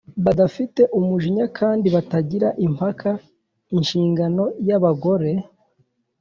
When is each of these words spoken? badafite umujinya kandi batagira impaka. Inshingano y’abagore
badafite 0.25 0.81
umujinya 0.97 1.45
kandi 1.57 1.87
batagira 1.95 2.47
impaka. 2.65 3.09
Inshingano 3.77 4.43
y’abagore 4.67 5.31